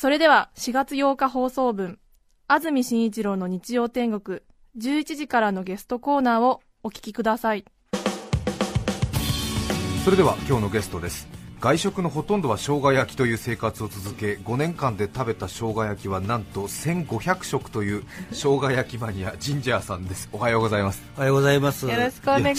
[0.00, 1.98] それでは4月8日放送分
[2.46, 4.42] 安住紳一郎の日曜天国
[4.78, 7.64] 11時からのゲストコーナーをお聞きください。
[10.04, 11.37] それでは今日のゲストです。
[11.60, 20.28] 外食のほとんどは生姜焼きという生活を続け5年間で食べた生姜焼きはなんと1500食という生姜焼きマニアジンジャーさんです。
[20.32, 21.02] おはようございます。
[21.16, 21.88] おはようございます。
[21.88, 22.56] よろしくお願い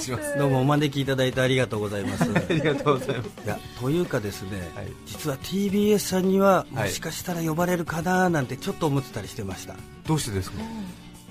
[0.00, 0.38] します。
[0.38, 2.24] どうもお招きいただいてありがとうございます。
[2.32, 3.28] ありがとうございます。
[3.44, 4.86] いやというかですね、はい。
[5.04, 9.74] 実は TBS さんにははいもしかしたら呼ばれるかななんてちょっと思ってたりしてました。
[10.06, 10.62] どうしてですか？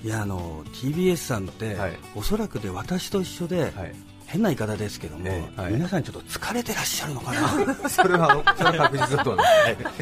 [0.04, 1.98] いやあの TBS さんって、はい。
[2.14, 3.94] おそらくで私と一緒で、はい
[4.28, 5.72] 変な言い方ですけども、ええはい。
[5.72, 7.74] 皆さんちょっと疲れてらっしゃるのかな？
[7.88, 9.98] それはそれは確実だと思います。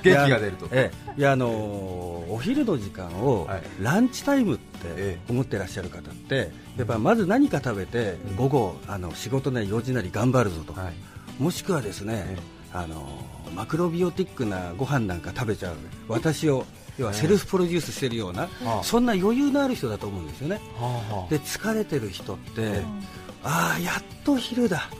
[0.02, 0.66] 元気が出ると。
[0.66, 1.20] いやええ。
[1.20, 3.62] いやあのお昼の時間をはい。
[3.80, 11.42] ランチタイムってえ思ってらっしゃる方ってやっぱまず何か食べて午後あの仕事なり用事なり頑張るぞと、はい。
[11.42, 12.38] もしくはですね、え
[12.72, 13.06] あの
[13.54, 15.74] マクロビオティックなご飯なんか食べちゃう。
[16.08, 16.64] 私を
[16.98, 18.80] 要はセルフプロデュースしてるような、あ。
[18.82, 20.60] そんな余裕のある人だと思うんですよね。
[21.28, 22.82] で疲れてる人って、
[23.46, 24.90] ああやっと昼だ、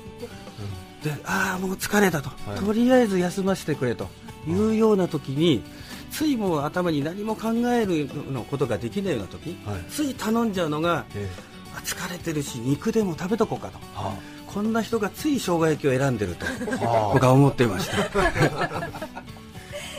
[1.03, 2.59] でああもう疲れたと、はい。
[2.61, 4.09] とりあえず休ませてくれと。
[4.47, 5.65] いうような時に
[6.13, 9.81] ついもう頭に何も考えるのことができないような時、はい。
[9.91, 11.29] つい頼んじゃうのがえ
[11.75, 13.79] あ疲れてるし肉でも食べとこうかと。
[13.95, 14.15] は
[14.47, 17.15] こんな人がつい生姜焼きを選んでるとはあ。
[17.15, 17.97] 僕は思っていました。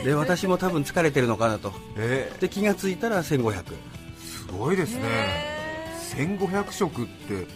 [0.02, 1.74] で私も多分疲れてるのかなと。
[1.96, 3.64] えで気がついたら1500
[4.18, 5.58] すごいですね。
[6.16, 7.46] 1500食って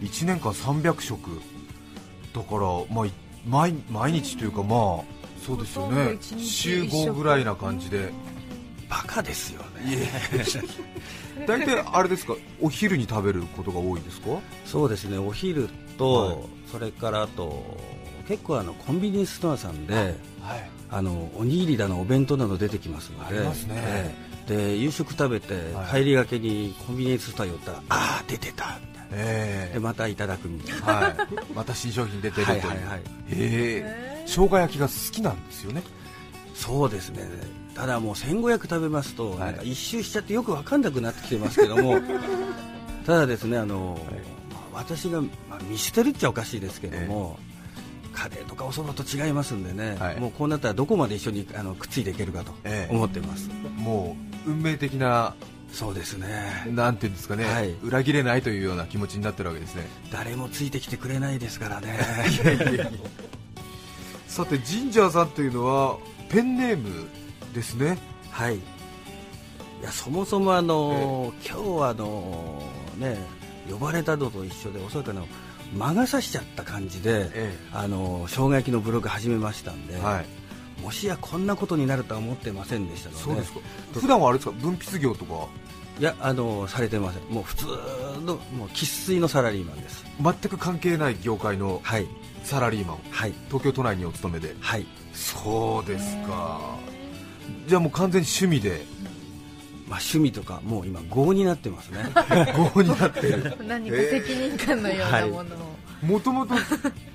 [0.00, 1.28] 1年間300食。
[2.34, 2.60] だから、
[2.94, 3.12] まあ、い
[3.46, 5.04] 毎毎日というかまあ
[5.44, 6.16] そうですよね。
[6.20, 7.10] 週一食。
[7.10, 8.12] 5ぐらいな感じで。
[8.88, 10.10] バカですよね。
[11.46, 12.34] 大体あれですか？
[12.60, 14.38] お昼に食べることが多いですか？
[14.66, 15.16] そうですね。
[15.16, 17.78] お昼と、それからあと
[18.28, 20.16] 結構あのコンビニエンスストアさんではい。
[20.92, 23.74] あのおにぎりだのお弁当など出てきますのでありますね。
[23.76, 24.14] え
[24.48, 24.54] え。
[24.72, 26.00] で夕食食べて、はい。
[26.02, 28.80] 帰りがけにコンビニエンスストア寄ったらああ出てた
[29.12, 30.86] えでまたいただくみたいな。
[30.86, 31.14] はい。
[31.54, 32.66] また新商品出てるという。
[32.66, 32.98] はいはいはい。
[32.98, 34.24] へえ。
[34.26, 35.82] 生姜焼きが好きなんですよね。
[36.54, 37.28] そうですね。
[37.74, 39.38] ただもう1500食べますと、はい。
[39.38, 42.00] なんか一周しちゃってよく分かんなくなってきてますけども。
[43.06, 43.98] ただですねあの、
[44.52, 47.38] まあ私が、まあ、見捨てるっちゃおかしいですけども、
[48.12, 50.20] カレーとかお蕎麦と違いますんでね、はい。
[50.20, 52.94] もうこうなったらどこまで一緒にあのくっついていけるかとええ。
[52.94, 54.16] 思ってます、も
[54.46, 55.34] う運命的な
[55.72, 56.66] そうですね。
[56.68, 57.70] なんていうんですかね、はい。
[57.82, 59.86] 裏切れないというような気持ちになってるわけですね。
[60.12, 61.98] 誰もついてきてくれないですからね。
[64.26, 65.98] さてジンジャーさんというのは
[66.28, 67.08] ペンネーム
[67.54, 67.98] ですね。
[68.30, 68.56] はい。
[68.56, 68.60] い
[69.82, 72.62] やそもそもあの、今日はあの
[72.98, 73.16] ね
[73.70, 75.26] 呼ばれたのと一緒でおそらくあの
[75.74, 80.39] 魔が差しちゃった感じで、えあの生姜焼きのブログ始めましたんで、はい
[80.82, 83.22] もしやこんなことになるとは思ってませんでしたので。
[83.22, 83.60] そうですか。
[83.94, 84.56] 普段はあれですか？
[84.56, 85.46] 分泌業とか？
[85.98, 87.22] いやあのされてません。
[87.24, 87.66] もう普通
[88.24, 90.04] のもう生粋のサラリーマンです。
[90.22, 92.06] 全く関係ない業界のはい。
[92.42, 92.98] サラリーマン。
[93.10, 93.34] はい。
[93.48, 94.54] 東京都内にお勤めで。
[94.60, 94.86] はい。
[95.12, 96.60] そうですか。
[97.66, 98.84] じゃあもう完全に趣味で。
[99.88, 101.98] まあ、趣味とかもう今業になってますね。
[102.76, 103.56] 業になってる。
[103.66, 105.69] 何か責任感のようなものを、
[106.02, 106.54] もともと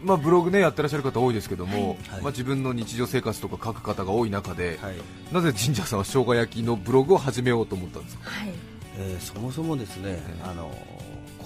[0.04, 2.22] まあブログねやってらっしゃる方多いですけども、はい。
[2.22, 4.96] まあ、自分の日常生活とか書く方が多い中で、はい、
[5.32, 8.30] なぜ神社さんは生姜焼きのブログを始めようと思ったんですか？
[8.30, 8.54] はい。
[8.98, 10.44] えーそもそもですね、ええ。
[10.44, 10.72] あの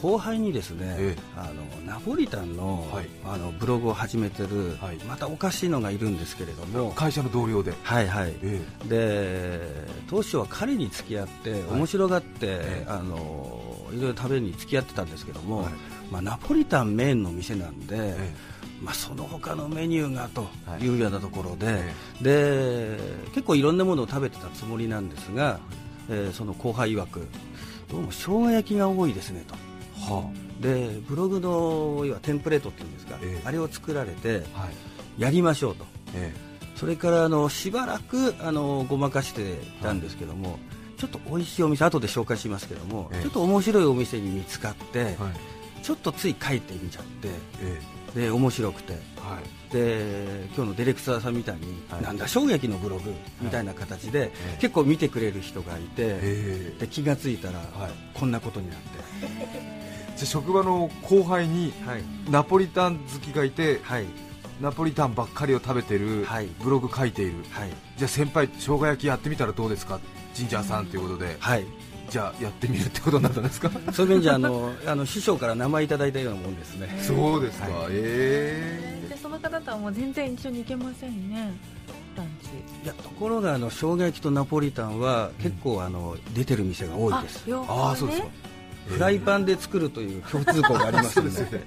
[0.01, 1.21] 後輩にですね、ええ。
[1.35, 3.09] あのナポリタンの,、はい。
[3.25, 4.97] あのブログを始めてる、はい。
[5.07, 8.33] またおかしいのがいるんですけれども会社の同僚で、はいはい。
[8.41, 12.89] えで当初は彼に付き合って面白がって、ええ。
[12.89, 15.74] あのいろいろ食べに付き合ってたんですけども、はい。
[16.12, 18.33] まあ、ナポリタンメインの店なんで、え
[18.81, 20.81] まあ、その他のメニューがとはい。
[20.83, 21.83] いうようなところで,、
[22.21, 23.00] えで
[23.33, 25.59] 結構いろんなものを食べてたつもりなんですが、
[26.09, 27.27] えーその後輩曰く
[27.91, 29.56] どうも生姜焼きが多いですねと。
[30.00, 33.48] はでブログの要はテンプレートっていうんですか、ええ。
[33.48, 35.22] あれを作られてあはい。
[35.22, 35.86] やりましょうと。
[36.16, 36.34] え
[36.75, 40.60] それからあのしばらくあのごまかしてたんですけども、
[40.98, 43.22] ちょっと美味しいお店後で紹介しますけども、ええ。
[43.24, 45.84] ちょっと面白いお店に見つかって、えはい。
[45.84, 47.30] ちょっとつい書いてみちゃって
[47.62, 47.81] え
[48.16, 48.94] で面白くて。
[48.94, 49.74] はい。
[49.74, 52.01] で今日のディレクターさんみたいに、はい。
[52.01, 54.57] なんだ衝撃のブログみたいな形で、ええ。
[54.62, 56.75] 結構見てくれる人がいて、え。
[56.80, 58.18] で気がついたら、はい。
[58.18, 59.78] こんなことになって、
[60.19, 62.04] じゃあ職場の後輩にはい。
[62.30, 64.06] ナポリタン好きがいてはい。
[64.62, 66.48] ナポリタンばっかりを食べてる、はい。
[66.62, 67.36] ブログ書いている。
[67.51, 67.69] はい。
[67.98, 70.00] じゃあ先輩生姜焼きやってみたらどうですか？
[70.33, 71.66] ジンジャーさんということで、はい。
[72.10, 73.71] じゃあやってみるってことになったんですか？
[73.94, 77.00] そういう面じゃあのあの 師匠から名前いただいたようなもんですね。
[77.01, 77.92] そうですか、はい。
[77.94, 79.06] え。
[79.10, 81.54] でその方とはもう全然一緒に行けませんね。
[82.18, 82.50] ランチ。
[82.83, 87.44] いやところがあの生姜焼きとナポリタンは結構あの出てる店が多いです。
[87.48, 87.81] 両方ね。
[87.83, 88.27] ああそうですか
[88.89, 91.39] フライパンで作るという共通項がありますので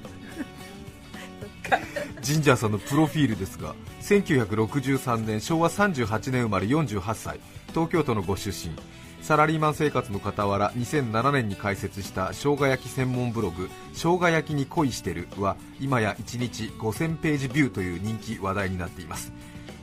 [2.21, 8.75] ジンジャーさんのプロフィールですが1963年昭和38年生まれ48歳東京都のご出身。
[9.23, 19.33] サラリーマン生活の傍ら2007年に開設した生姜焼き専門ブログ「生姜焼きに恋してる」は今や1日5000ページビューという人気話題になっています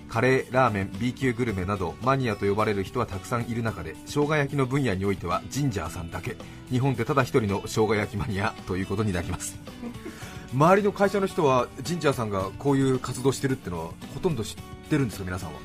[0.10, 6.36] カレー、ラーメン、B 級グルメなどマニアと呼ばれる人はたくさんいる中で生姜焼きの分野においてはジンジャーさんだけ。
[6.72, 9.58] 日本でただ一人の生姜焼きマニアということになります。
[10.54, 13.86] 周りの会社の人はジンジャーさんがこういう活動してるってのは
[14.16, 14.56] ほとんど知っ
[14.90, 15.26] てるんですか？
[15.26, 15.60] 皆さんは。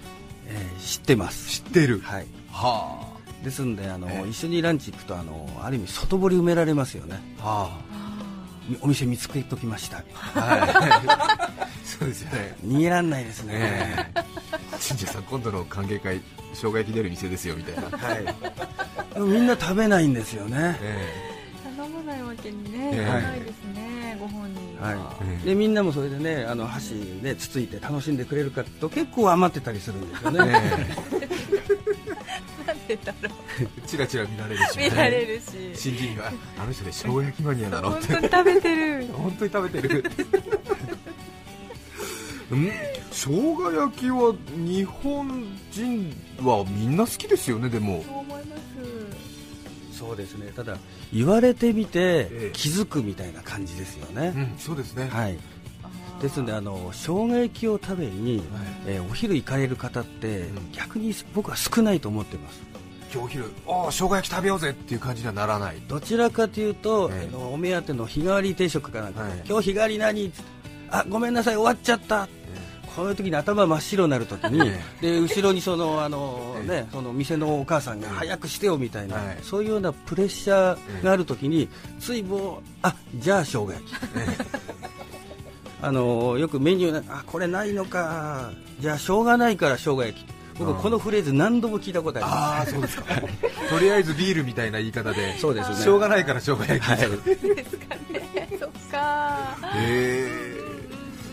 [0.47, 1.63] えー知ってます。
[1.63, 2.01] 知ってる。
[2.05, 2.27] はい。
[2.53, 4.29] はですんであの、ええ。
[4.29, 7.19] 一緒にランチ行くとあのある意味外堀埋められますよね。
[7.41, 7.71] あは
[8.69, 10.05] みお店見つけときました。
[10.35, 11.64] あはい
[11.99, 12.57] そうですよね。
[12.65, 14.25] 逃げらんないですね、ええ。
[14.81, 16.21] ジンジャーさん今度の歓迎会
[16.53, 18.25] 生姜焼き出る店ですよみたいな、はい。
[19.21, 20.77] みんな食べないんですよね。
[20.81, 21.35] え
[21.77, 23.03] 頼まないわけにね、ええ。
[23.03, 24.89] いかないですね、ご本人は。
[24.89, 25.43] はええ。
[25.45, 26.93] い、でみんなもそれでねあの箸
[27.23, 30.45] ねつついて楽しんでくれるかと結構余ってたりするんですよえね、な
[32.73, 33.31] んでだろ
[33.61, 34.81] えチラチラ見られるし、う。
[34.83, 35.45] 見られるし。
[35.75, 38.13] 新人があの人で生姜焼きマニアなのって。
[38.13, 39.07] 本当に食べてる。
[39.13, 39.99] 本当に食べてる。
[40.01, 40.03] ん
[43.11, 48.03] 生姜焼きは日本人はみんな好きですよねでも。
[48.03, 48.61] そう思います。
[49.99, 50.53] そうですね。
[50.55, 50.77] ただ
[51.13, 52.51] 言われてみてええ。
[52.53, 55.09] 気づくみたいな感じですよね、うんそうですね。
[55.09, 55.39] はい。
[56.21, 58.43] ですのであの生姜焼きを食べに、
[58.87, 60.73] えーお昼行かれる方って、うん。
[60.73, 62.63] 逆に僕は少ないと思ってます。
[63.13, 65.81] 今日お昼ああ生姜焼き食べようぜっていう感じにはならない。
[65.87, 67.29] どちらかというと、ええ。
[67.33, 69.43] あのお目当ての日替わり定食かなんかで、はい。
[69.49, 70.33] 今日日替わり何
[70.91, 72.29] あごめんなさい終わっちゃった。
[72.95, 76.69] こういう時に頭真っ白になる時に、え で後ろにそのあの、ええ。
[76.83, 78.15] ね、その店のお母さんがええ。
[78.15, 79.39] 早くしてよみたいな、はい。
[79.43, 83.95] そういうようなプレッシャーがある時に、ついもうあじゃあ生姜焼き。
[85.83, 90.27] あのよくメニューなあこれないのかじゃあしょうがないから生姜焼き。
[90.59, 92.37] 僕うんこのフレーズ何度も聞いたことあります。
[92.37, 93.05] ああそうですか。
[93.71, 95.37] とりあえずビールみたいな言い方で。
[95.39, 95.77] そうですね。
[95.77, 96.99] しょうがないから生姜焼き、はい。
[96.99, 98.49] ですかね。
[98.61, 99.59] そっか。
[99.75, 100.44] へえ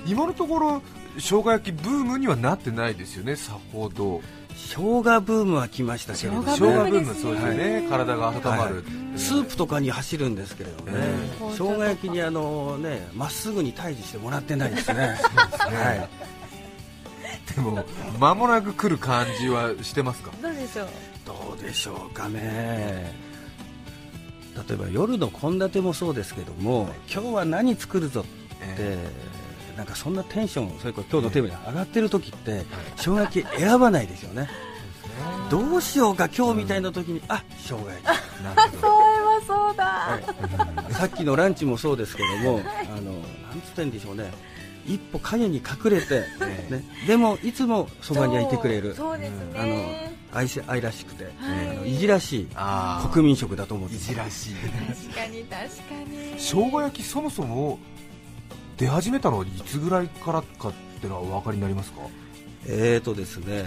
[0.05, 0.81] 今のところ
[1.17, 4.21] 生姜焼きブームにはなってないですよねさほど。
[4.55, 6.43] 生姜ブームは来ましたけれども。
[6.43, 8.83] 生生姜姜ブームそうですよね、体が温まる、
[9.15, 14.95] スープとかに走るんですけれどもね、ええ生姜焼きにあのねまっすぐに退治してもらってないですね。
[14.99, 15.07] ね。
[15.07, 16.09] はい。
[17.55, 17.83] でも
[18.19, 20.31] 間もなく来る感じはしてますか？
[20.41, 20.87] どうでしょう？
[21.25, 23.13] どうでしょうかね。
[24.67, 28.29] 例えば夜の献立もそうですけども、今日は何作るぞって、
[28.77, 29.09] え
[29.77, 32.65] なんかそんなテンション、それから今日のテーマに上がってる時って、
[32.97, 34.49] 生姜焼き選ばないですよね。
[35.49, 38.05] どうしようか今日みたいな時に、あ生姜焼き。
[38.77, 40.19] それはそうだ。
[40.93, 42.61] さっきのランチもそうですけども、
[42.95, 43.19] あのな
[43.55, 44.31] んつってんでしょうね、
[44.85, 46.21] 一歩影に隠れて、
[46.69, 50.11] ね、でもいつもそばにはいてくれる、そうですあのね。
[50.33, 51.33] 愛せ愛らしくて、はい。
[51.71, 52.47] あのいじらしい
[53.11, 54.53] 国民食だと思っていじらしい。
[54.55, 54.69] 確
[55.13, 56.35] かに確かに。
[56.37, 57.79] 生姜焼きそもそも
[58.81, 61.99] 出始めたのはいつぐらいからかってのはお分かりになりますか？
[62.65, 63.65] えーとですね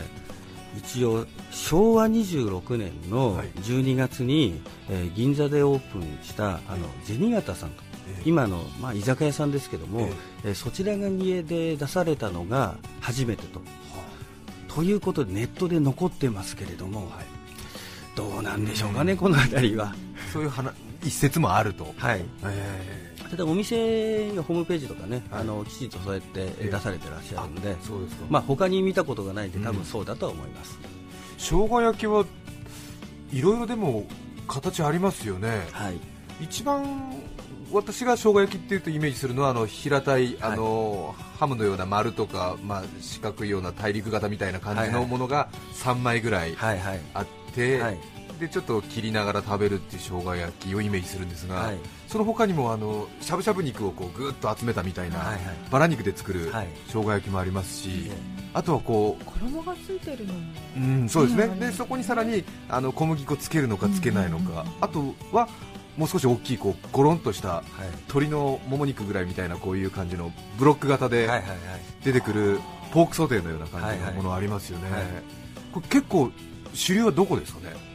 [0.76, 3.48] 一応昭和26年のはい。
[3.62, 8.22] 12月に、えー銀座でオープンしたあの銭形さんと、ええ。
[8.24, 10.12] 今の、まあ、居酒屋さんですけども、え
[10.46, 10.50] え。
[10.50, 13.60] ーそちらが家で出されたのが初めてと。
[14.74, 17.08] ということでネットで残ってますけれども、
[18.16, 19.94] どうなんでしょうかね、この辺りは。
[20.32, 29.76] そういう話一説もあると、はい、えただお店のホームページとかね、あのきちんとそうやってえ出されてらっしゃるんで、そうですか、まあ他に見たことがないんで、多うん。
[29.76, 30.78] 分そうだとは思います。
[31.38, 32.24] 生姜焼きは
[33.32, 34.04] いろいろでも
[34.46, 35.66] 形ありますよね。
[35.72, 35.98] はい、
[36.40, 36.84] 一番
[37.72, 45.02] 私が生姜焼きっていうとイメージするのはあの平たいあの、ハムのような丸とか、まあ、四角いような大陸型みたいな感じはいはい。
[45.02, 47.98] のものが3枚ぐらいはい、はい、あって、はい、
[48.38, 51.78] でちょっと切りながら食べるっていう生姜焼きをイメージするんですが、はい。
[52.08, 55.40] その他にもあのしゃぶしゃぶ肉をこうぐーっと集めたみたいな、はいはい。
[55.70, 56.68] バラ肉で作るはい。
[56.86, 58.16] 生姜焼きもありますし、え
[58.52, 60.40] あとはこ衣がついてるのも。
[60.76, 65.48] う、うん、そうですね、うんでそこにさらにあの小麦粉つけるのかつけないのか、うんうんうんあとは
[65.96, 67.64] もう少し大きいこうゴロンとしたはい。
[68.08, 71.58] 鶏のもも肉ぐらいみたいなこういう感じのブロック型ではいはいはい。
[72.02, 72.60] 出てくる
[72.92, 74.14] ポークソテーのような感じはいはい。
[74.14, 75.02] のものありますよね、はい。
[75.72, 76.32] これ結構
[76.72, 77.93] 主流はどこですかね？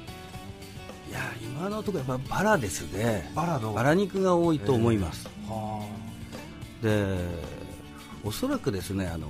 [1.10, 3.32] いや今のところやっぱバラですね。
[3.36, 3.74] バラの。
[3.74, 5.88] バラ肉が多いと思います、は
[6.84, 7.18] で
[8.24, 9.28] おそらくですねあの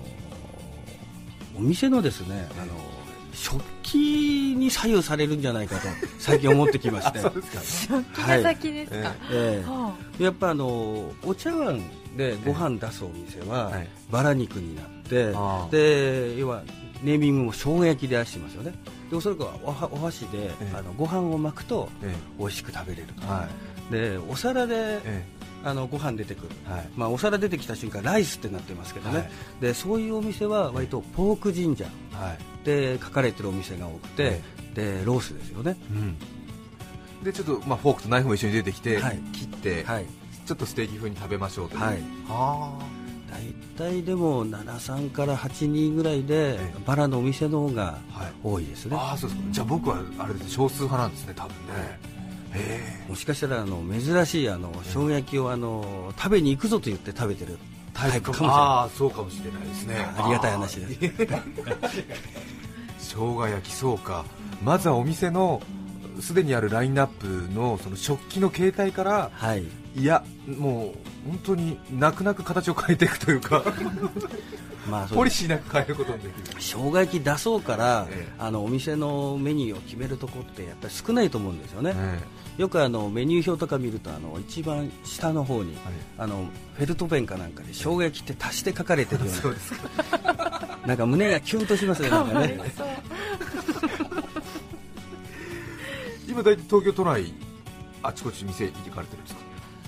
[1.58, 2.74] お店のですねあの
[3.34, 3.96] 食器
[4.58, 7.20] に左右されるんじゃないかと最近思ってきまして。
[7.20, 7.96] そうですか。
[7.96, 8.98] 食器が先ですか、
[9.32, 9.70] えええ。
[9.70, 11.82] はやっぱあのお茶碗
[12.18, 13.88] でご飯出すお店ははい。
[14.12, 15.72] バラ肉になって、ああ。
[15.72, 16.62] で要は
[17.04, 18.74] ネーミングも生姜焼きで出してますよね。
[19.10, 20.74] でおそらくはおはお箸で、ええ。
[20.76, 23.48] あのご飯を巻くとえ美味しく食べれるは
[23.90, 23.92] い。
[23.92, 25.26] でお皿で、え
[25.64, 26.90] あのご飯出てくる、はい。
[26.96, 29.30] まあ、お皿出てきた瞬間ライスってなってますけどね、はい。
[29.62, 32.38] でそういうお店は割とポークジンジャーえはい。
[32.66, 34.42] で書かれてるお店が多くて、
[34.76, 35.78] えでロースですよね。
[35.92, 36.18] うん。
[37.24, 39.18] でちょっと、まあ、フォークとナイフも一緒に出てきて、はい。
[39.34, 40.06] 切って、はい。
[40.46, 41.98] ちょっとステーキ風に食べましょうという、はい。
[42.28, 42.80] は
[43.30, 46.74] 大体でも73から8人ぐらいでええ。
[46.86, 48.32] バラのお店の方がはい。
[48.44, 49.48] 多いですね、ああそうですか。
[49.52, 52.00] じゃあ僕はあれです少数派なんですね多分ね。
[53.08, 57.58] もしかしたらあの珍しいあの生姜焼きをあの食べに行くぞと言って食べてる
[57.94, 58.56] タイプかもしれない。
[58.58, 59.96] ああそうかもしれないですね。
[60.18, 61.00] ありがたい話です。
[63.00, 64.26] 生姜焼きそうか。
[64.64, 65.62] まずはお店の
[66.22, 69.64] すでにあるラインナップのその食器の形態からはい。
[69.96, 70.94] いやも
[71.26, 73.64] う本当に泣く泣く形を変えていくというか
[74.90, 76.34] まあポリシーなく変えることもできる。
[76.60, 78.34] 生姜焼き出そうから、ええ。
[78.40, 82.20] あのお店のメニューを決めるとこってやっぱり少ないと思うんですよね、え
[82.58, 85.94] よくあのメニュー表とか見るとあの一番下の方に、はい。
[86.18, 89.80] あのフェルトペンかなんかで生姜焼きって足して書かれてるよえう そうですか。
[90.84, 92.58] ななんか胸がキュンとしますねなんかね
[96.40, 97.34] 今大体東京都内
[98.02, 99.42] あちこち店行かれてるんですか？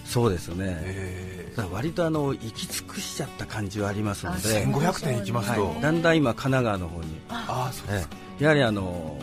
[0.04, 1.54] そうですね、え。
[1.56, 9.18] だから割とあの行き尽くしちゃった感じはありますのえで、1500店行きますと、はい、だんだん今神奈川の方に、ああそうですやはりあの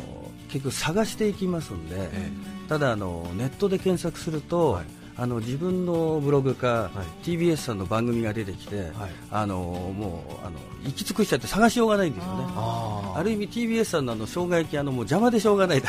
[0.48, 2.30] 結局探していきますんで、え
[2.70, 4.84] ただあのネットで検索すると、はい。
[5.20, 6.90] あの自分のブログか、は
[7.24, 7.26] い。
[7.26, 8.90] TBS さんの番組が出てきて、はい。
[9.32, 12.44] あのもうあの行き尽くしちゃって探しようがないんですよね。
[12.46, 15.82] あある意味 TBS さんのあの生姜焼きあのもう邪魔でしょうがない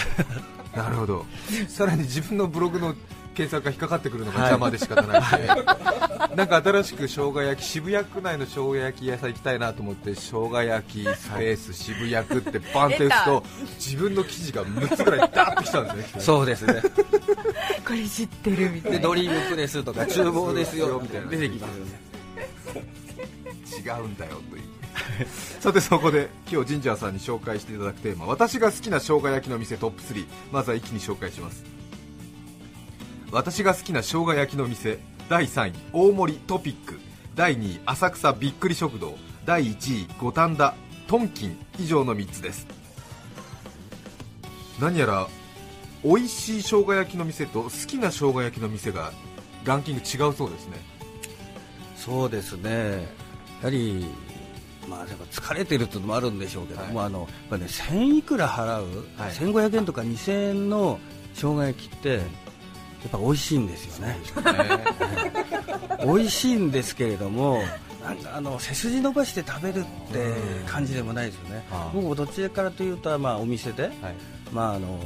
[0.75, 1.25] なるほど。
[1.67, 2.95] さらに自分のブログの
[3.33, 4.51] 検索が引っかかってくるのがはい。
[4.51, 13.43] 邪魔で仕方ないので、 なんか新しく生姜焼き渋谷区内の生姜焼き屋さん行きたいなと思って生姜焼きスペース渋谷区ってバンって打つと
[13.77, 16.81] 自分の記事が6つぐらいダーッときたんですねそうですね。
[17.85, 18.97] これ知ってるみたいな。
[18.97, 20.99] でドリームプレスとか厨房ですよ。
[21.01, 21.27] みたいな。
[21.27, 21.77] 出てきます。
[21.77, 22.09] よね
[23.79, 24.68] 違うんだよという
[25.59, 31.63] さてそこで今日ジンジャーさんに紹介していただくテーマ私が好きな生姜焼きの店トップ3まずは一気に紹介します。
[33.31, 34.99] 私が好きな生姜焼きの店
[35.29, 36.99] 第3位大森トピック。
[37.35, 39.15] 第2位浅草びっくり食堂。
[39.45, 40.73] 第1位五反田
[41.07, 41.57] トンキン。
[41.79, 42.67] 以上の3つです。
[44.79, 45.27] 何やら
[46.03, 49.11] 美味しい生姜焼きの店と好きな生姜焼きの店が
[49.65, 50.77] ランキング違うそうですね。
[51.95, 53.07] そうですね。
[53.59, 54.05] やはり
[54.89, 57.07] まあ、疲れてるっていうのもあるんでしょうけども、はい。
[57.07, 59.31] あのやっぱね、1000いくら払う、はい。
[59.31, 60.99] 1500円とか2000円の
[61.33, 62.17] 生姜焼きって、や
[63.07, 64.17] っぱ美味しいんですよね、
[66.03, 67.63] 美味しいんですけれども、
[68.03, 70.33] なんかあの背筋伸ばして食べるって
[70.67, 73.93] 感じでもないですよね、僕もどちらからというと、まあ、お店で、はい。
[74.51, 74.99] まあ、あの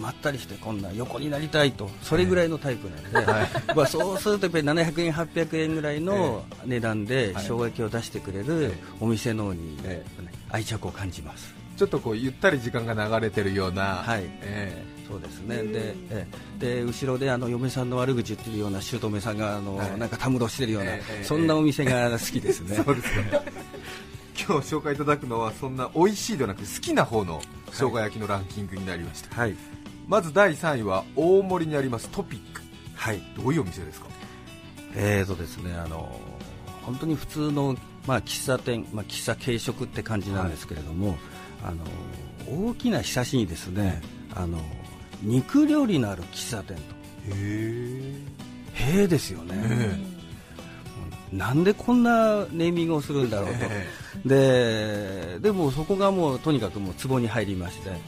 [0.00, 3.26] まったりしてこんな横になりたいとそれぐらいのタイプなん
[3.66, 7.44] で、まあ、そうするとやっぱり700円800円ぐらいの値段ではい。
[7.44, 11.54] 生姜焼きを出してくれえるえお店の方に、えね愛着を感じます。
[11.76, 14.24] ちょっとこうゆったり時間が流れてるような、はい。
[14.42, 15.62] えそうですね。
[15.62, 16.26] でえ
[16.60, 16.82] え。
[16.82, 19.98] で後ろであの嫁さんの悪口言ってるような姑さんがあの、はい。
[19.98, 22.76] なんかたむろしてるような、ええそんなお店が好きですね。
[22.78, 23.42] え そうですか。
[24.48, 29.54] 今日紹介いただくのはそんな美味しいではなく好きな方の生姜焼きのランキングになりました、はい
[30.10, 32.60] まず第3位は大森にありますトピック。
[32.96, 33.22] はい。
[33.36, 34.08] どういうお店ですか？
[34.96, 36.20] えーとですね、あの
[36.84, 37.76] 本当に普通の、
[38.08, 41.16] まあ、喫茶店、まあ、喫茶軽食って感じなんですけれども、
[41.62, 41.84] あの
[42.68, 44.02] 大きなひさしにですね、
[44.34, 44.58] あの
[45.22, 46.82] 肉料理のある喫茶店と、
[47.28, 48.14] へ
[48.98, 49.96] へえですよね、え。
[51.30, 53.54] なんでこんなネーミングをするんだろうと、
[54.26, 55.36] え。
[55.36, 58.00] ででもそこがもうとにかくもう壺に入りまして、はい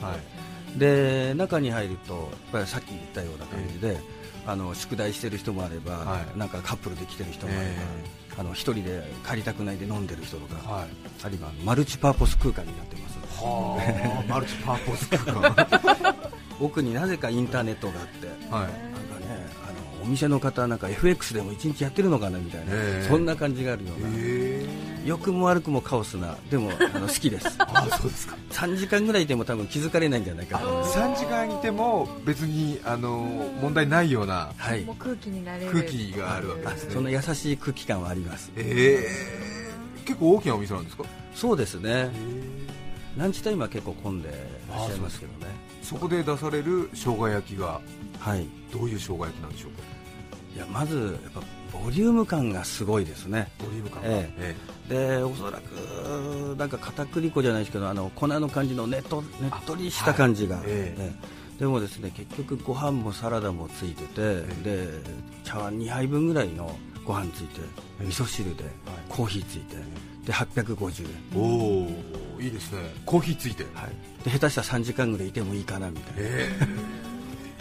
[0.77, 3.99] で中に入るとやっぱりさっき言ったような感じで、
[4.47, 6.39] あの宿題してる人もあれば、はい。
[6.39, 7.77] なんかカップルで来てる人もあれば、え
[8.39, 10.89] あの一人で帰りたくないで飲んでる人とか、はい。
[11.25, 13.19] あるいはマルチパーポス空間になってます。
[13.43, 16.23] はあ マルチパーポス空間。
[16.61, 18.51] 奥になぜかインターネットがあって、はい。
[18.51, 23.09] なんかねあのお店の方なんか FX でも一日やってるのかなみたいな、ええ。
[23.09, 27.49] そんな感じがあるような、へ良くも悪くもカオスなでもあの 好きです。
[27.59, 28.37] あそうですか。
[28.51, 34.83] 3時間ぐらいいても多分気づかれないんじゃないかと思います3時間いても別にあの問題ないようなはい。
[34.85, 35.71] もう空気になれる。
[35.73, 36.95] 空気があるわけですね。
[36.95, 38.51] その優しい空気感はあります。
[38.57, 39.33] ええ
[40.05, 41.05] 結構大きなお店なんですか？
[41.35, 42.11] そうですね。
[43.17, 44.31] ランチタイムは結構混んで
[44.71, 45.53] らっしゃいますけどね。
[45.83, 47.81] そこで出される生姜焼きが
[48.19, 48.47] はい。
[48.73, 49.79] どういう生姜焼きなんでしょうか？
[50.55, 51.41] いやまずやっぱ
[51.73, 53.51] ボリューム感がすごいですね。
[53.59, 54.55] ボリューム感が、ええ。
[54.89, 60.95] でおそらくなんか片栗粉じゃないですけどあの粉の感じのねっとねっとりした感じが、はいえ。
[60.99, 61.13] え
[61.59, 61.61] え。
[61.61, 64.89] でもですね結局ご飯もサラダもついてて、で
[65.45, 67.61] 茶碗2杯分ぐらいのご飯ついて
[68.01, 68.07] ええ。
[68.07, 68.65] 味噌汁で、
[69.09, 69.77] コーヒーついて
[70.27, 71.85] で850円、お
[72.37, 72.81] おいいですね。
[73.07, 76.21] コーヒーついて、はい、で下手したら3時間ぐらいいてもいいかなみたいな。
[76.21, 76.51] え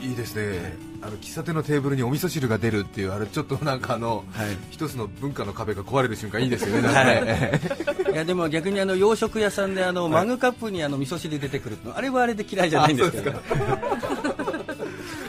[0.02, 0.06] え。
[0.06, 4.58] いいですね、 あの喫茶店のテーブルにお味噌汁が出るっていうあれちょっとなんかあの、はい。
[4.70, 6.82] 一つの文化の壁が壊れる瞬間いいですよね。
[6.82, 7.62] なんかね、
[8.14, 13.42] いやでも逆にあの洋食屋さんであのマグカップにあの味噌汁出てくるのあれはあれで嫌いじゃないんですけど、あ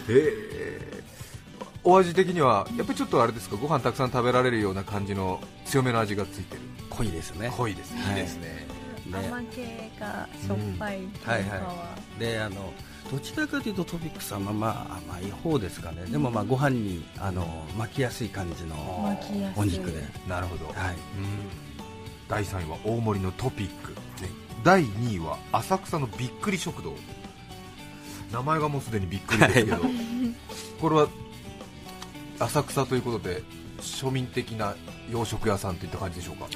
[0.08, 1.02] ええ
[1.84, 6.60] お味的にはやっぱりちょっとあれですかご飯たくさん食べられるような感じの強めの味がついてる。
[6.90, 7.52] 濃いですね。
[7.56, 8.66] 濃いですね、はいいいですね。
[9.06, 11.38] ね甘系がしょっぱい系かは。
[11.38, 12.20] いは、はい。
[12.20, 12.72] であの
[13.12, 16.06] どちらかというとトピックさんはまあ甘い方ですかね。
[16.06, 18.74] でもまあご飯にあの巻きやすい感じの
[19.54, 20.02] お肉で。
[20.26, 20.74] なるほど、はい。
[20.94, 21.00] うん。
[22.26, 23.92] 第3位は大盛りのトピック、
[24.64, 26.94] 第2位は浅草のびっくり食堂。
[28.32, 29.76] 名前がもうすでにびっくりですけど、
[30.80, 31.08] これは
[32.38, 33.42] 浅草ということで
[33.80, 34.74] 庶民的な
[35.10, 36.46] 洋食屋さんといった感じでしょうか？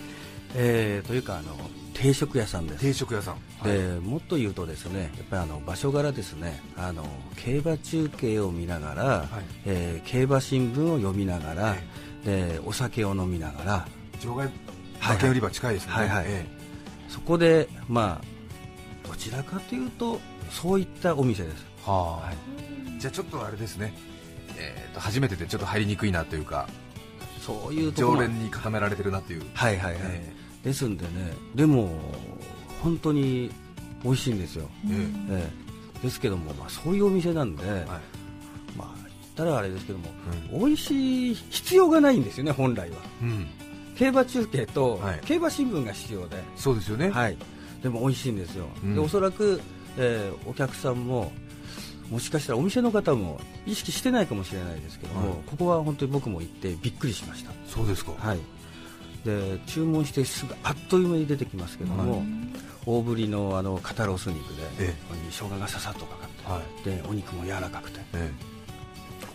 [0.54, 1.54] えーというかあの
[1.96, 2.80] 定食屋さんです。
[2.80, 3.38] 定食屋さん。
[3.64, 9.28] でもっと言うとですねやっぱりあの場所柄ですねあの競馬中継を見ながら、
[9.64, 11.76] えー競馬新聞を読みながら、は
[12.24, 13.88] でお酒を飲みながら。
[14.22, 14.50] 場外
[15.02, 16.24] 馬券売り場近いですね、はいはい。
[16.28, 16.46] え
[17.08, 20.20] そこでまあどちらかというと
[20.50, 21.64] そういったお店です。
[21.86, 22.32] えはあ
[22.98, 23.94] じゃあちょっとあれですね、
[24.58, 26.68] えー、と初めてでちょっと入りにくいなというか
[27.40, 30.32] そういう常連に固められてるなっていう、はいはいはい、え
[30.66, 31.88] ですんでねでも
[32.82, 33.52] 本当に
[34.02, 35.50] 美味しいんですよ、えええ
[36.00, 36.04] え。
[36.04, 37.80] ですけども、まあ、そういうお店なんで、えはい。
[38.76, 40.10] まあ言ったらあれですけども、
[40.52, 42.96] 美味しい必要がないんですよね本来は。
[43.22, 43.46] うん、
[43.96, 45.20] 競馬中継とはい。
[45.24, 47.36] 競馬新聞が必要で、そうですよね、はい、
[47.82, 48.94] でも美味しいんですよ、うん。
[48.94, 49.60] でおそらく、
[49.96, 51.32] えーお客さんも
[52.10, 55.38] もしかしたらお店の方も意識してないかもしれないですけども、はい。
[55.46, 57.50] ここは本当に僕も行ってびっくりしました。
[57.66, 58.38] そうですか、はい、
[59.26, 62.22] で注文してすぐあっという間に出てきますけども、
[62.86, 64.94] 大ぶりのあの肩ロース肉で、ええ。
[65.30, 66.62] 生姜がささっとかかって、は
[66.94, 67.02] い。
[67.02, 68.00] でお肉も柔らかくて。
[68.14, 68.30] え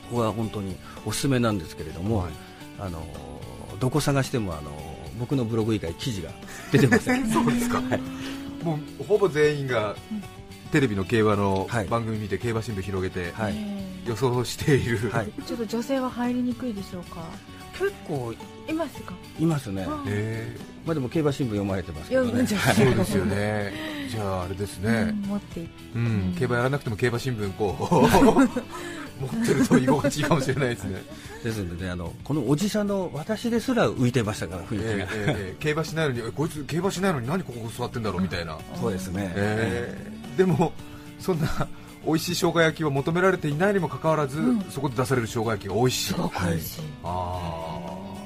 [0.10, 0.76] ここは本当に
[1.06, 2.32] おすすめなんですけれども、はい。
[2.80, 3.06] あの
[3.80, 4.72] どこ探してもあの
[5.20, 6.30] 僕のブログ以外記事が
[6.72, 7.26] 出てません。
[7.26, 7.82] え そうですか、
[8.64, 9.96] もうほぼ全員が
[10.72, 11.88] テレビの競馬のはい。
[11.88, 13.56] 番組見て競馬新聞広げてはい、
[14.06, 17.26] 予想している、はい、ちょっと女性は入りにくいでしょうか
[17.78, 18.34] 結構
[18.70, 19.14] いますか？
[19.40, 20.56] いますね、あえ。
[20.86, 22.46] まあ、でも競馬新聞読まれてますけどね。
[22.48, 23.74] そうですよね。
[24.10, 27.96] じゃああれですうんね、持っていうん競馬やらなくても競馬新聞こう
[29.22, 31.02] 持ってると居心地いいかもしれないですね、
[31.44, 35.56] ですのでねあのこのおじさんの私ですら浮いてましたから雰囲気が、えーえーえ。
[35.58, 40.74] ー競馬しないのにえこいつ競馬しないのに何ここ座ってんだろうみたいな、そうですね、えーでも
[41.20, 41.68] そんな
[42.06, 46.14] 美味しい生姜焼きは求められていないにもかかわらず、そこで出される生姜焼きが美味しい。
[46.14, 47.80] すごく美味しい、あ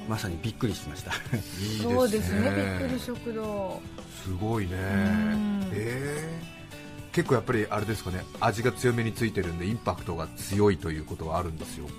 [0.07, 1.11] まさにびっくりしました。
[1.11, 1.83] あいいですね。
[1.83, 2.77] そうですね。
[2.79, 3.81] びっくり食堂。
[4.23, 4.71] すごいね。
[4.75, 5.67] ん。
[5.73, 7.15] えー。
[7.15, 8.23] 結構やっぱりあれですかね。
[8.39, 11.93] 味が強めについてるんでインパクトが強いということはあるんですよか？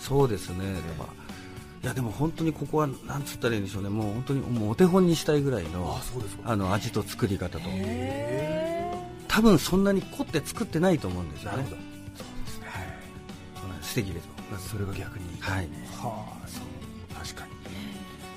[0.00, 1.10] そうですね、だか
[1.82, 7.68] らいやでも本当にここはなんつったらいいんでしょうね、もう本当にもうお手本にしたいぐらいのそうですあの味と作り方と、
[9.28, 11.76] 多分そんなに凝って作ってないと思うんですよね、なるほど。
[11.76, 12.66] そうですね。
[13.56, 13.88] そうなんです。
[13.90, 14.28] 素敵です。
[14.68, 15.40] それが逆に。
[15.40, 15.68] はい。
[15.98, 17.14] はあそう。
[17.14, 17.52] 確かに。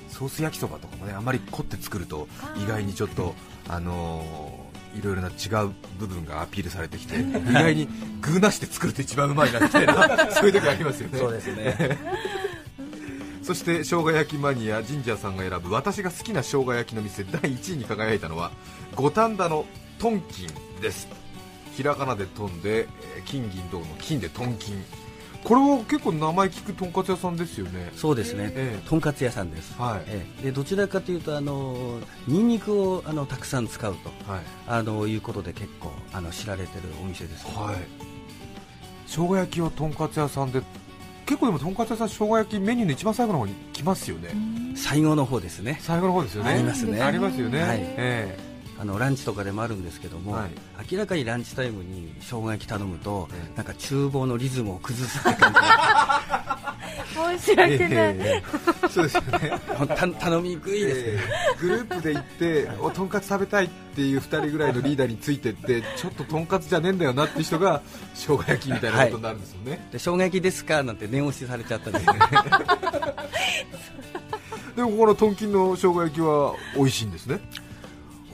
[0.08, 3.34] ソース焼きそばとかもねあまり凝って作ると意外にちょっと
[3.68, 7.88] あのーいろいろな違う部分がアピールされてきて意外に
[8.20, 11.18] 具なしで作ると一番うまいなみたいな そういう時ありますよね。
[11.18, 11.98] そうですね。
[13.42, 18.50] そして生姜焼きマニアジンジャーさんが選ぶ私が好きな生姜焼きの店第1位に輝いたのは
[18.94, 19.64] 五反田の
[19.98, 21.08] トンキンです。
[21.74, 22.80] ひらがなで飛んで、
[23.16, 24.82] えー金銀銅の金でトン金
[25.44, 27.92] これは結構名前聞くとんかつ屋さんですよね。
[27.94, 28.88] そうですね、ええ。
[28.88, 30.02] とんかつ屋さんです、はい。
[30.06, 30.42] ええ。
[30.44, 34.40] でどちらかというとあのニンニクをあのたくさん使うとはい。
[34.66, 37.76] あのいうことで結構あの知られてるお店です、はい。
[39.06, 40.62] 生姜焼きはとんかつ屋さんで
[41.26, 44.30] 結構でもとんかつ屋さん生姜焼きメニューの一番最後の方に来ますよね。
[44.74, 45.78] 最後の方ですね。
[45.80, 46.50] 最後の方ですよね。
[46.50, 47.02] ありますね。
[47.02, 47.78] ありますよね、はい。
[47.80, 48.38] え
[48.80, 50.50] あのランチとかでもあるんですけども、はい。
[50.92, 53.56] 明らかにランチタイムに生姜焼き頼むと、ええ。
[53.56, 55.52] なんか厨房のリズムを崩すって感
[57.38, 58.10] 申し訳な。
[58.10, 58.42] い、え
[58.84, 59.60] えそうですよね。
[60.20, 61.20] 頼みにくいですけど、え。
[61.20, 67.82] ーグループで行っておとんかつ食べたいっていう2人ぐらいのリーダーについてってちょっととんかつじゃねえんだよなって人が
[68.14, 71.98] 生姜焼きみたいなことになるんですよね、で生姜焼きですかなんて念押しされちゃったんで。
[71.98, 72.12] す ね
[74.76, 77.40] でもここのとんきんの生姜焼きは美味しいんですね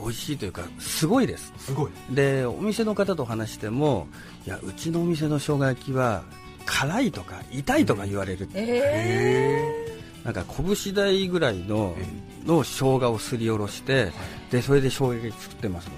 [0.04, 1.52] 美味しいというかすごいです。
[1.58, 1.90] すごい。
[2.10, 4.06] でお店の方と話しても
[4.46, 6.22] いやうちのお店の生姜焼きは
[6.66, 12.06] 辛いとか痛いとか言われる、えなんか拳大ぐらいのえ
[12.46, 14.12] の生姜をすりおろして、
[14.50, 15.96] でそれで生姜焼き作ってますので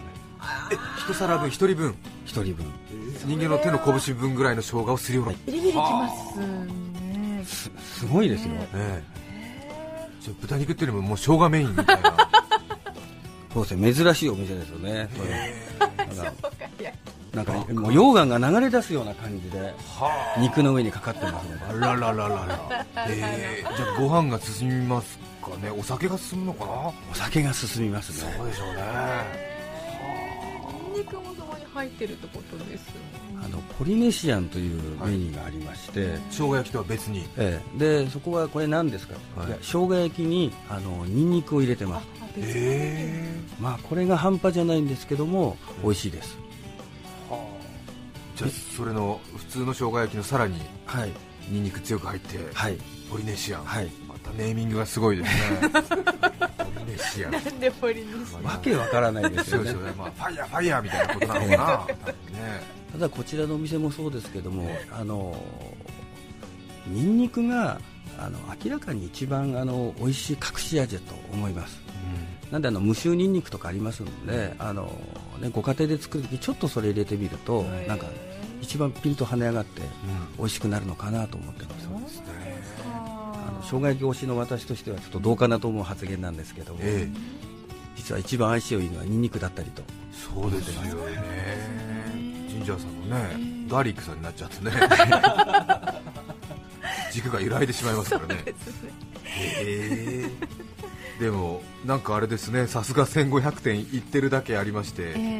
[0.72, 1.94] え一皿分一人分？
[2.24, 2.66] 一人分。
[3.26, 7.44] 人間の手の拳分ぐらいの生姜をすりおろす、ビリビリきますね。
[7.44, 9.16] すすごいですよ、ええ
[10.20, 12.28] じゃあ豚肉っていうよりももう生姜メインみたいな
[13.56, 15.08] そうですね珍しいお店ですよね、
[17.32, 19.72] なんかなんかもう溶岩が流れ出すような感じで
[20.38, 25.70] 肉の上にかかってますのであららららら、 えー、じゃあご飯が進みますかね。
[25.70, 26.72] お酒が進むのかな？
[27.10, 28.34] お酒が進みますね。
[28.36, 28.82] そうでしょうね。
[30.92, 31.45] ニンニクもそこに
[31.76, 33.26] 入ってるってことですよね。
[33.44, 37.28] あのポリネシアンというメニューがありまして、生姜焼きとは別に。
[37.36, 37.78] ええ。
[37.78, 39.48] でそこはこれ何ですか、はい。
[39.48, 42.06] い、や生姜焼きにあのニンニクを入れてます。
[42.38, 43.34] え。
[43.60, 46.36] まあこれが半端じゃないんですけども美味しいです。
[48.36, 51.12] じゃあそれの普通の生姜焼きのさらにはい。
[51.48, 52.78] ニンニク強く入って、はい。
[53.10, 53.90] ポリネシアン、はい
[54.32, 55.70] ネーミングがすごいですね。
[55.70, 59.70] ポリネシアンなんでポリネシわけわからないですよね。
[59.70, 61.56] そうですよね、まあ、ファイヤーファイヤーみたいなことなのかな。
[61.88, 62.76] 多分ね。
[62.92, 65.36] ただこちらのお店もそうですけどもあの
[66.86, 67.80] ニンニクが
[68.18, 71.86] あの明らかに一番あの美味しい隠し味だと思います。
[72.50, 74.92] なんであの無臭ニンニクとかありますのであの、
[75.40, 78.06] ね、ご家庭で作るときちょっとそれ入れてみるとなんか
[78.62, 79.88] 一番ピンと跳ね上がってうん。
[80.38, 81.88] 美味しくなるのかなと思ってます。
[81.88, 82.55] そうですね
[83.70, 87.08] あの生姜焼き推しの私としてはちょっとどうかなと思う発言なんですけども、え
[87.96, 89.82] 実は一番相性いいのはニンニクだったりと。
[89.82, 92.46] えそうですよね。
[92.48, 94.70] ジンジャーさんもねガーリックさんになっちゃってね。
[97.12, 98.44] 軸が揺らいでしまいますからね。
[99.24, 100.30] へえ
[101.18, 102.66] でもなんかあれですね。
[102.66, 105.14] さすが1500点いってるだけありまして。
[105.16, 105.35] え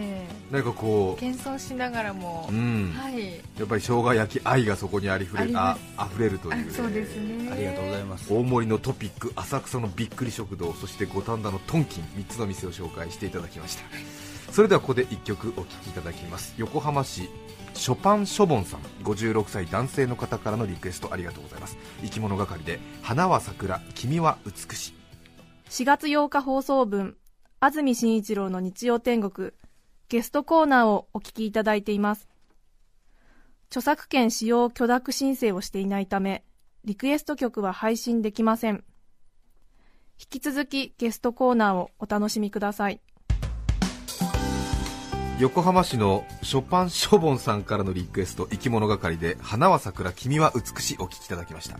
[0.51, 3.35] なんかこえ謙遜しながらもう、うん、はい。
[3.59, 7.51] やっぱり生姜焼き愛がそこにありふれああ溢れるという、あそうですね。
[7.51, 8.33] ありがとうございます。
[8.33, 13.85] 大盛りのトピック浅草のびっくり食堂そして五反田のトンキン3つの店を紹介していただきました。
[14.53, 16.55] それではここで1曲お聴きいただきます。
[16.59, 17.29] 横浜市
[17.75, 21.77] ショパン・ショボンさん56歳男性の方からのリクエストありがとうございます。
[22.03, 24.95] 生き物係で花は桜君は美しい。
[25.71, 27.17] 4月8日放送分
[27.59, 29.51] 安住紳一郎の日曜天国
[30.09, 32.29] ゲストコーナーをお聞きいただいています。
[33.69, 36.45] 著作権使用許諾申請をしていないため
[36.85, 38.85] リクエスト曲は配信できません。
[40.19, 43.01] 引き続きゲストコーナーをお楽しみください。
[45.41, 51.79] 横浜市のショパン・ショボンさんからのリクエスト生き物係で花は桜君は美しいお聴きいただきました。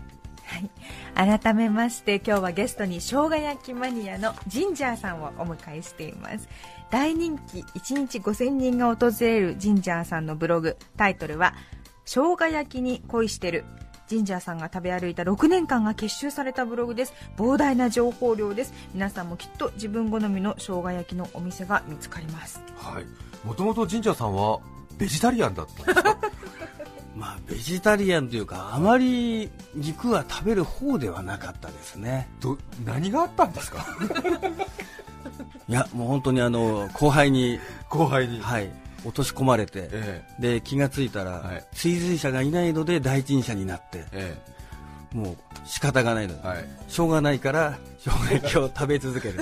[1.15, 6.47] 改めまして今日はゲストに生姜焼きマニアのジンジャーさんをお迎えしています。
[6.89, 10.77] 大人気1日5000人が訪れるジンジャーさんのブログ。
[10.95, 11.53] タイトルは
[12.05, 13.65] 「生姜焼きに恋してる」
[14.07, 17.13] ジンジャーさんが食べ歩いた6年間が結集されたブログです。
[17.35, 18.73] 膨大な情報量です。
[18.93, 22.61] 皆さんもきっと自分好みの生姜焼きのお店が見つかります。
[22.77, 23.05] はい。
[23.45, 24.59] もともと神社さんは
[24.97, 26.17] ベジタリアンだったんですか？
[27.17, 32.29] まあベジタリアンというかあまり肉は食べる方ではなかったですね。
[32.39, 33.85] ど何があったんですか？
[35.69, 38.69] いやもう本当にあの後輩に後輩に、はい
[39.05, 41.63] 落とし込まれて、えで気がついたら、はい。
[41.71, 44.35] 追随者がいないので第一人者になってえ
[45.13, 45.15] え。
[45.15, 46.65] もう仕方がないので、はい。
[46.89, 49.39] しょうがないから生姜焼きを食べ続ける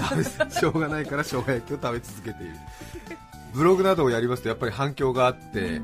[0.52, 2.54] しょうがないから生姜焼きを食べ続けている。
[3.54, 5.82] ブログなどをやりますとやっぱり反響があって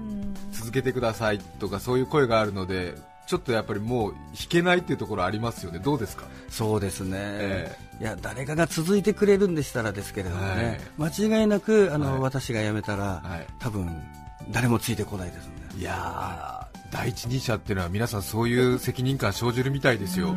[0.71, 2.95] 続けてくださいとかそういう声があるので
[3.27, 5.79] ちょっとやっぱりもう引けないっていうところありますよね。
[5.79, 6.25] どうですか？
[6.49, 12.21] そうですね、えいや誰かが続いてくれるんでしたらですけれどもね、間違いなくあの、はい。
[12.21, 13.47] 私が辞めたら、はい。
[13.59, 14.01] 多分
[14.49, 20.35] 誰もついてこないですんでいやー第一人者っていうのは皆さんそういう責任感生じるみたいですよ、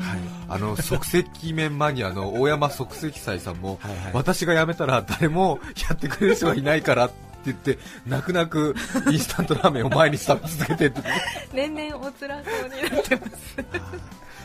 [0.49, 4.13] あの即席麺マニアの大山即席斎さんもはいはい。
[4.13, 8.75] 私が辞めたら誰もやってくれる人がいないからって言って泣く泣く
[9.11, 11.03] インスタントラーメンを毎日食べ続けてって。
[11.53, 13.57] 年々お辛そうになってます。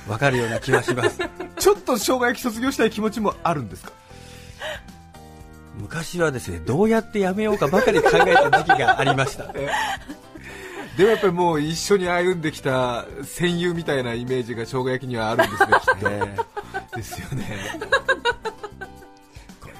[0.09, 1.19] わかるような気がします。
[1.57, 3.91] ちょっと生姜焼き卒業したい気持ちもあるんですか？
[5.79, 9.53] 昔はですねどうやってやめようかばかり考えた時期がありました。
[10.97, 16.35] でもやっぱりもう一緒に歩んできた戦友みたいなイメージが生姜焼きにはあるんですねきっと、 え。
[16.97, 17.79] ですよね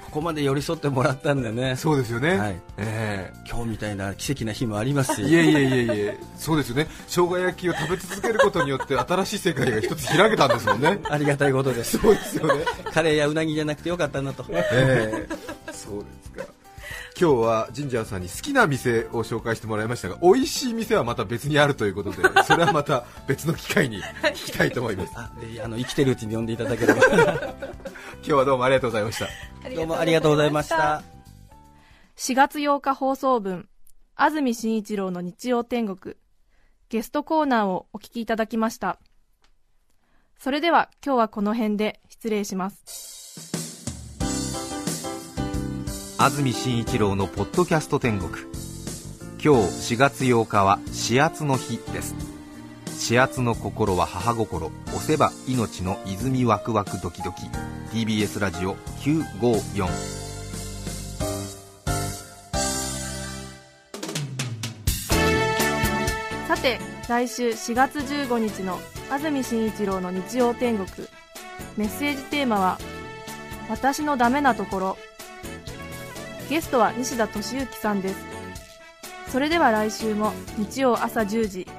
[0.09, 1.75] ここまで寄り添ってもらったんでね。
[1.75, 2.59] そうですよね、はい。
[2.77, 6.19] え今日みたいな奇跡な日もありますしえいえいえいえいえ。
[6.35, 6.87] そうですよね。
[7.07, 10.99] 生姜焼きを食べ続けることによって新しい世界が一つ開けたんですもんね。
[11.09, 11.99] ありがたいことです。
[11.99, 12.65] そうですよね。
[12.91, 14.45] カレーやうなぎじゃなくてよかったなと。
[14.49, 15.71] ええ。
[15.71, 16.59] そうですか。
[17.19, 22.17] 今日はジンジャーさんに好きな店を紹介してもらいましたが美味しい店はまた別にあるということで
[22.47, 25.11] それはまた別の機会に聞きたいと思います。
[25.15, 25.29] あ
[25.67, 27.01] の生きてるうちに呼んでいただければ
[28.19, 29.27] 今日はどうもありがとうございました。
[29.75, 31.03] どうもありがとうございました。
[32.17, 33.67] 4月8日放送分
[34.15, 36.15] 安住紳一郎の日曜天国
[36.89, 38.99] ゲストコーナーをお聞きいただきました。
[40.37, 43.51] それでは今日はこの辺で失礼します。
[46.17, 48.29] 安住紳一郎のポッドキャスト天国。
[49.41, 52.28] 今日4月8日は始圧の日です
[52.99, 57.43] 始圧の心は母心押せば命の泉ワクワクドキドキ。
[57.91, 59.87] TBS ラジオ954
[66.45, 68.77] さて来週4月15日の
[69.09, 71.07] 安住紳一郎の日曜天国。
[71.77, 72.77] メッセージテーマは
[73.71, 74.97] 「私のダメなところ」
[76.49, 78.15] ゲストは西田敏行さんです。
[79.29, 81.78] それでは来週も日曜朝10時。